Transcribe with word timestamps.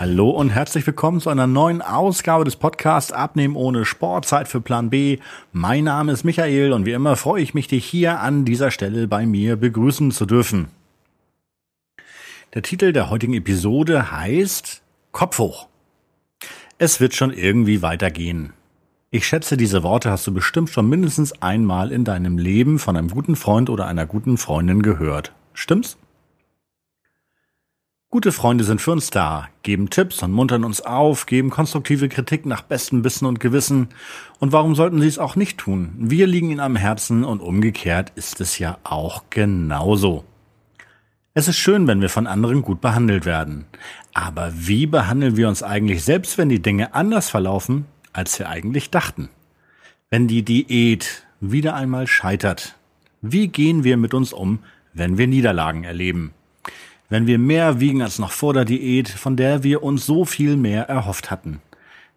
Hallo 0.00 0.30
und 0.30 0.48
herzlich 0.48 0.86
willkommen 0.86 1.20
zu 1.20 1.28
einer 1.28 1.46
neuen 1.46 1.82
Ausgabe 1.82 2.46
des 2.46 2.56
Podcasts 2.56 3.12
Abnehmen 3.12 3.54
ohne 3.54 3.84
Sport, 3.84 4.24
Zeit 4.24 4.48
für 4.48 4.62
Plan 4.62 4.88
B. 4.88 5.18
Mein 5.52 5.84
Name 5.84 6.12
ist 6.12 6.24
Michael 6.24 6.72
und 6.72 6.86
wie 6.86 6.92
immer 6.92 7.16
freue 7.16 7.42
ich 7.42 7.52
mich, 7.52 7.68
dich 7.68 7.84
hier 7.84 8.18
an 8.20 8.46
dieser 8.46 8.70
Stelle 8.70 9.08
bei 9.08 9.26
mir 9.26 9.56
begrüßen 9.56 10.10
zu 10.10 10.24
dürfen. 10.24 10.68
Der 12.54 12.62
Titel 12.62 12.94
der 12.94 13.10
heutigen 13.10 13.34
Episode 13.34 14.10
heißt 14.10 14.80
Kopf 15.12 15.38
hoch. 15.38 15.69
Es 16.82 16.98
wird 16.98 17.14
schon 17.14 17.30
irgendwie 17.30 17.82
weitergehen. 17.82 18.54
Ich 19.10 19.26
schätze, 19.26 19.58
diese 19.58 19.82
Worte 19.82 20.10
hast 20.10 20.26
du 20.26 20.32
bestimmt 20.32 20.70
schon 20.70 20.88
mindestens 20.88 21.42
einmal 21.42 21.92
in 21.92 22.04
deinem 22.04 22.38
Leben 22.38 22.78
von 22.78 22.96
einem 22.96 23.10
guten 23.10 23.36
Freund 23.36 23.68
oder 23.68 23.86
einer 23.86 24.06
guten 24.06 24.38
Freundin 24.38 24.80
gehört. 24.80 25.34
Stimmt's? 25.52 25.98
Gute 28.08 28.32
Freunde 28.32 28.64
sind 28.64 28.80
für 28.80 28.92
uns 28.92 29.10
da, 29.10 29.50
geben 29.62 29.90
Tipps 29.90 30.22
und 30.22 30.32
muntern 30.32 30.64
uns 30.64 30.80
auf, 30.80 31.26
geben 31.26 31.50
konstruktive 31.50 32.08
Kritik 32.08 32.46
nach 32.46 32.62
bestem 32.62 33.04
Wissen 33.04 33.26
und 33.26 33.40
Gewissen. 33.40 33.90
Und 34.38 34.52
warum 34.52 34.74
sollten 34.74 35.02
sie 35.02 35.08
es 35.08 35.18
auch 35.18 35.36
nicht 35.36 35.58
tun? 35.58 35.92
Wir 35.98 36.26
liegen 36.26 36.48
ihnen 36.48 36.60
am 36.60 36.76
Herzen 36.76 37.24
und 37.24 37.42
umgekehrt 37.42 38.10
ist 38.14 38.40
es 38.40 38.58
ja 38.58 38.78
auch 38.84 39.24
genauso. 39.28 40.24
Es 41.32 41.48
ist 41.48 41.58
schön, 41.58 41.86
wenn 41.86 42.00
wir 42.00 42.08
von 42.08 42.26
anderen 42.26 42.62
gut 42.62 42.80
behandelt 42.80 43.24
werden. 43.24 43.66
Aber 44.14 44.52
wie 44.54 44.86
behandeln 44.86 45.36
wir 45.36 45.48
uns 45.48 45.62
eigentlich 45.62 46.02
selbst, 46.02 46.38
wenn 46.38 46.48
die 46.48 46.62
Dinge 46.62 46.94
anders 46.94 47.30
verlaufen, 47.30 47.86
als 48.12 48.38
wir 48.38 48.48
eigentlich 48.48 48.90
dachten? 48.90 49.28
Wenn 50.10 50.26
die 50.26 50.42
Diät 50.42 51.26
wieder 51.40 51.74
einmal 51.74 52.06
scheitert, 52.06 52.76
wie 53.22 53.48
gehen 53.48 53.84
wir 53.84 53.96
mit 53.96 54.12
uns 54.12 54.32
um, 54.32 54.60
wenn 54.92 55.18
wir 55.18 55.28
Niederlagen 55.28 55.84
erleben? 55.84 56.32
wenn 57.10 57.26
wir 57.26 57.38
mehr 57.38 57.80
wiegen 57.80 58.00
als 58.00 58.18
noch 58.18 58.32
vor 58.32 58.54
der 58.54 58.64
Diät, 58.64 59.08
von 59.08 59.36
der 59.36 59.62
wir 59.62 59.82
uns 59.82 60.06
so 60.06 60.24
viel 60.24 60.56
mehr 60.56 60.88
erhofft 60.88 61.30
hatten. 61.30 61.60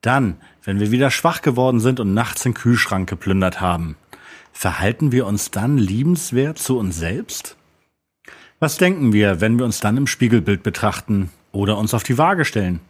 Dann, 0.00 0.36
wenn 0.62 0.80
wir 0.80 0.92
wieder 0.92 1.10
schwach 1.10 1.42
geworden 1.42 1.80
sind 1.80 2.00
und 2.00 2.14
nachts 2.14 2.44
den 2.44 2.54
Kühlschrank 2.54 3.08
geplündert 3.08 3.60
haben. 3.60 3.96
Verhalten 4.52 5.12
wir 5.12 5.26
uns 5.26 5.50
dann 5.50 5.76
liebenswert 5.76 6.58
zu 6.58 6.78
uns 6.78 6.96
selbst? 6.96 7.55
Was 8.58 8.78
denken 8.78 9.12
wir, 9.12 9.42
wenn 9.42 9.58
wir 9.58 9.66
uns 9.66 9.80
dann 9.80 9.98
im 9.98 10.06
Spiegelbild 10.06 10.62
betrachten 10.62 11.28
oder 11.52 11.76
uns 11.76 11.92
auf 11.92 12.04
die 12.04 12.16
Waage 12.16 12.46
stellen? 12.46 12.80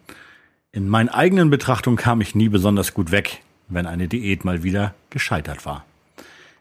In 0.70 0.88
meinen 0.88 1.08
eigenen 1.08 1.50
Betrachtungen 1.50 1.96
kam 1.96 2.20
ich 2.20 2.36
nie 2.36 2.48
besonders 2.48 2.94
gut 2.94 3.10
weg, 3.10 3.42
wenn 3.66 3.86
eine 3.86 4.06
Diät 4.06 4.44
mal 4.44 4.62
wieder 4.62 4.94
gescheitert 5.10 5.66
war. 5.66 5.84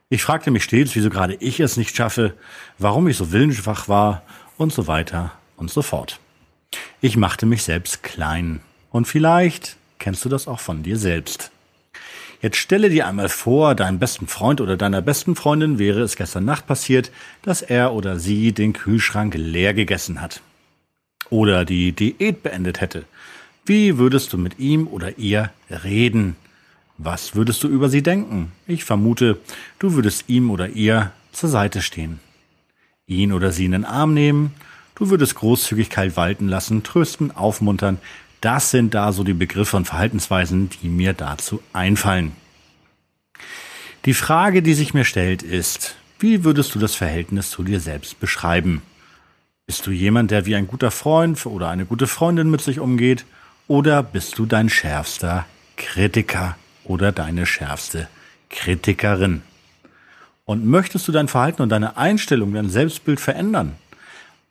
Ich 0.09 0.23
fragte 0.23 0.49
mich 0.49 0.63
stets, 0.63 0.95
wieso 0.95 1.11
gerade 1.11 1.35
ich 1.35 1.59
es 1.59 1.77
nicht 1.77 1.95
schaffe, 1.95 2.33
warum 2.79 3.07
ich 3.07 3.17
so 3.17 3.31
willensschwach 3.31 3.87
war 3.87 4.23
und 4.57 4.73
so 4.73 4.87
weiter 4.87 5.33
und 5.55 5.69
so 5.69 5.83
fort. 5.83 6.19
Ich 6.99 7.15
machte 7.15 7.45
mich 7.45 7.61
selbst 7.61 8.01
klein. 8.01 8.61
Und 8.89 9.07
vielleicht 9.07 9.77
kennst 9.99 10.25
du 10.25 10.29
das 10.29 10.47
auch 10.47 10.59
von 10.59 10.81
dir 10.81 10.97
selbst. 10.97 11.51
Jetzt 12.45 12.57
stelle 12.57 12.91
dir 12.91 13.07
einmal 13.07 13.27
vor, 13.27 13.73
deinem 13.73 13.97
besten 13.97 14.27
Freund 14.27 14.61
oder 14.61 14.77
deiner 14.77 15.01
besten 15.01 15.35
Freundin 15.35 15.79
wäre 15.79 16.01
es 16.01 16.15
gestern 16.15 16.45
Nacht 16.45 16.67
passiert, 16.67 17.09
dass 17.41 17.63
er 17.63 17.91
oder 17.91 18.19
sie 18.19 18.51
den 18.51 18.73
Kühlschrank 18.73 19.33
leer 19.35 19.73
gegessen 19.73 20.21
hat. 20.21 20.41
Oder 21.31 21.65
die 21.65 21.91
Diät 21.91 22.43
beendet 22.43 22.81
hätte. 22.81 23.05
Wie 23.65 23.97
würdest 23.97 24.31
du 24.31 24.37
mit 24.37 24.59
ihm 24.59 24.85
oder 24.85 25.17
ihr 25.17 25.49
reden? 25.71 26.35
Was 26.99 27.33
würdest 27.33 27.63
du 27.63 27.67
über 27.67 27.89
sie 27.89 28.03
denken? 28.03 28.51
Ich 28.67 28.83
vermute, 28.83 29.39
du 29.79 29.93
würdest 29.93 30.25
ihm 30.27 30.51
oder 30.51 30.69
ihr 30.69 31.13
zur 31.31 31.49
Seite 31.49 31.81
stehen 31.81 32.19
ihn 33.07 33.33
oder 33.33 33.51
sie 33.51 33.65
in 33.65 33.71
den 33.71 33.85
Arm 33.85 34.13
nehmen. 34.13 34.53
Du 34.95 35.09
würdest 35.09 35.35
Großzügigkeit 35.35 36.15
walten 36.15 36.47
lassen, 36.47 36.83
trösten, 36.83 37.35
aufmuntern. 37.35 37.99
Das 38.41 38.71
sind 38.71 38.93
da 38.93 39.11
so 39.11 39.23
die 39.23 39.33
Begriffe 39.33 39.77
und 39.77 39.85
Verhaltensweisen, 39.85 40.69
die 40.69 40.89
mir 40.89 41.13
dazu 41.13 41.61
einfallen. 41.73 42.33
Die 44.05 44.13
Frage, 44.13 44.61
die 44.61 44.75
sich 44.75 44.93
mir 44.93 45.05
stellt, 45.05 45.41
ist, 45.41 45.95
wie 46.19 46.43
würdest 46.43 46.75
du 46.75 46.79
das 46.79 46.95
Verhältnis 46.95 47.49
zu 47.49 47.63
dir 47.63 47.79
selbst 47.79 48.19
beschreiben? 48.19 48.81
Bist 49.65 49.87
du 49.87 49.91
jemand, 49.91 50.29
der 50.29 50.45
wie 50.45 50.55
ein 50.55 50.67
guter 50.67 50.91
Freund 50.91 51.43
oder 51.45 51.69
eine 51.69 51.85
gute 51.85 52.05
Freundin 52.05 52.51
mit 52.51 52.61
sich 52.61 52.79
umgeht? 52.79 53.25
Oder 53.67 54.03
bist 54.03 54.37
du 54.37 54.45
dein 54.45 54.69
schärfster 54.69 55.45
Kritiker 55.75 56.55
oder 56.83 57.11
deine 57.11 57.47
schärfste 57.47 58.07
Kritikerin? 58.51 59.41
Und 60.45 60.65
möchtest 60.65 61.07
du 61.07 61.11
dein 61.11 61.27
Verhalten 61.27 61.63
und 61.63 61.69
deine 61.69 61.97
Einstellung, 61.97 62.53
dein 62.53 62.69
Selbstbild 62.69 63.19
verändern? 63.19 63.75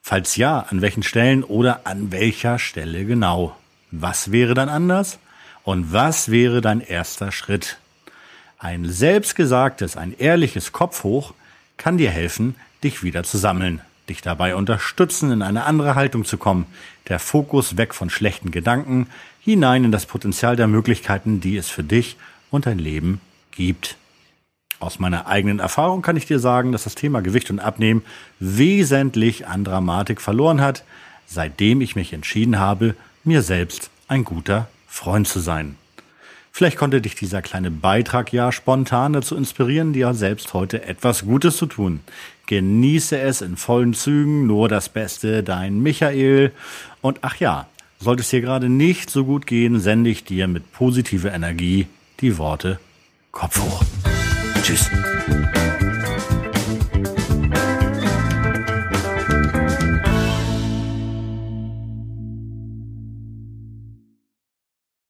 Falls 0.02 0.34
ja, 0.34 0.66
an 0.68 0.82
welchen 0.82 1.04
Stellen 1.04 1.44
oder 1.44 1.86
an 1.86 2.10
welcher 2.10 2.58
Stelle 2.58 3.04
genau? 3.04 3.56
Was 3.96 4.32
wäre 4.32 4.54
dann 4.54 4.68
anders? 4.68 5.20
Und 5.62 5.92
was 5.92 6.28
wäre 6.28 6.60
dein 6.60 6.80
erster 6.80 7.30
Schritt? 7.30 7.78
Ein 8.58 8.90
selbstgesagtes, 8.90 9.96
ein 9.96 10.18
ehrliches 10.18 10.72
Kopf 10.72 11.04
hoch 11.04 11.32
kann 11.76 11.96
dir 11.96 12.10
helfen, 12.10 12.56
dich 12.82 13.04
wieder 13.04 13.22
zu 13.22 13.38
sammeln, 13.38 13.80
dich 14.08 14.20
dabei 14.20 14.56
unterstützen, 14.56 15.30
in 15.30 15.42
eine 15.42 15.64
andere 15.64 15.94
Haltung 15.94 16.24
zu 16.24 16.38
kommen, 16.38 16.66
der 17.08 17.20
Fokus 17.20 17.76
weg 17.76 17.94
von 17.94 18.10
schlechten 18.10 18.50
Gedanken, 18.50 19.06
hinein 19.40 19.84
in 19.84 19.92
das 19.92 20.06
Potenzial 20.06 20.56
der 20.56 20.66
Möglichkeiten, 20.66 21.40
die 21.40 21.56
es 21.56 21.70
für 21.70 21.84
dich 21.84 22.16
und 22.50 22.66
dein 22.66 22.80
Leben 22.80 23.20
gibt. 23.52 23.96
Aus 24.80 24.98
meiner 24.98 25.28
eigenen 25.28 25.60
Erfahrung 25.60 26.02
kann 26.02 26.16
ich 26.16 26.26
dir 26.26 26.40
sagen, 26.40 26.72
dass 26.72 26.82
das 26.82 26.96
Thema 26.96 27.22
Gewicht 27.22 27.48
und 27.48 27.60
Abnehmen 27.60 28.02
wesentlich 28.40 29.46
an 29.46 29.62
Dramatik 29.62 30.20
verloren 30.20 30.60
hat, 30.60 30.82
seitdem 31.26 31.80
ich 31.80 31.94
mich 31.94 32.12
entschieden 32.12 32.58
habe, 32.58 32.96
mir 33.24 33.42
selbst 33.42 33.90
ein 34.08 34.24
guter 34.24 34.68
Freund 34.86 35.26
zu 35.26 35.40
sein. 35.40 35.76
Vielleicht 36.52 36.76
konnte 36.76 37.00
dich 37.00 37.16
dieser 37.16 37.42
kleine 37.42 37.72
Beitrag 37.72 38.32
ja 38.32 38.52
spontan 38.52 39.12
dazu 39.12 39.34
inspirieren, 39.34 39.92
dir 39.92 40.14
selbst 40.14 40.54
heute 40.54 40.84
etwas 40.84 41.24
Gutes 41.24 41.56
zu 41.56 41.66
tun. 41.66 42.00
Genieße 42.46 43.18
es 43.18 43.40
in 43.40 43.56
vollen 43.56 43.92
Zügen, 43.92 44.46
nur 44.46 44.68
das 44.68 44.88
Beste, 44.88 45.42
dein 45.42 45.82
Michael. 45.82 46.52
Und 47.00 47.18
ach 47.22 47.36
ja, 47.36 47.66
sollte 47.98 48.22
es 48.22 48.28
dir 48.28 48.40
gerade 48.40 48.68
nicht 48.68 49.10
so 49.10 49.24
gut 49.24 49.48
gehen, 49.48 49.80
sende 49.80 50.10
ich 50.10 50.24
dir 50.24 50.46
mit 50.46 50.72
positiver 50.72 51.32
Energie 51.32 51.88
die 52.20 52.38
Worte 52.38 52.78
Kopf 53.32 53.60
hoch. 53.60 53.82
Tschüss. 54.62 54.88